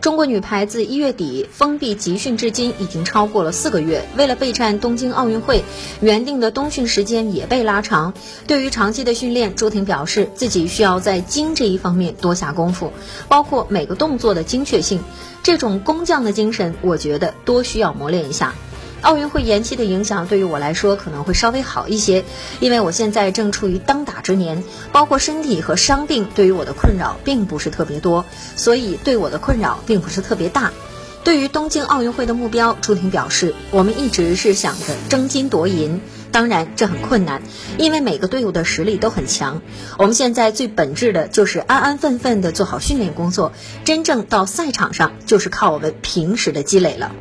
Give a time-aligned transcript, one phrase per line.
[0.00, 5.64] 中国女排自一月底封闭集训至今已经超过了四个月，为了备战东京奥运会，
[6.00, 8.14] 原定的冬训时间也被拉长。
[8.46, 12.92] 对于长期的训练，朱婷表示自己需要在精这一方面多下功夫，
[13.28, 15.02] 包括每个动作的精确性。
[15.42, 18.54] 这种工匠的精神，我觉得多需要磨练一下。
[19.02, 22.24] 奥运会延期的影响对于我来说可能会稍微好一些，
[22.60, 24.62] 因为我现在正处于当打之年，
[24.92, 28.24] 包括身体和伤病对于我的困扰并不是特别多，
[28.56, 30.72] 所以对我的困扰并不是特别大。
[31.22, 36.00] 对于东京奥运会的目标，朱婷表示，我们一直是想着争金夺银，
[36.32, 37.42] 当然这很困难，
[37.78, 39.60] 因为每个队伍的实力都很强。
[39.98, 43.52] 我们现在最本质的就是安安分分的做好训练工作，
[43.84, 47.12] 真正到赛场上就是靠我们平时的积累了。